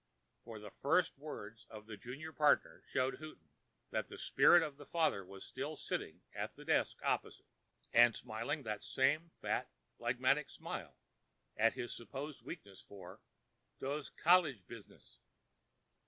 For 0.43 0.57
the 0.57 0.71
first 0.71 1.15
words 1.19 1.67
of 1.69 1.85
the 1.85 1.95
junior 1.95 2.33
partner 2.33 2.81
showed 2.87 3.19
Houghton 3.19 3.51
that 3.91 4.07
the 4.09 4.17
spirit 4.17 4.63
of 4.63 4.77
the 4.77 4.85
father 4.87 5.23
was 5.23 5.45
still 5.45 5.75
sitting 5.75 6.21
at 6.33 6.55
that 6.55 6.65
desk 6.65 6.97
opposite, 7.03 7.45
and 7.93 8.15
smiling 8.15 8.63
the 8.63 8.79
same 8.79 9.29
fat, 9.43 9.69
phlegmatic 9.99 10.49
smile 10.49 10.97
at 11.55 11.73
his 11.75 11.95
supposed 11.95 12.41
weakness 12.41 12.81
for 12.81 13.21
"dose 13.79 14.09
college 14.09 14.65
bitzness." 14.65 15.17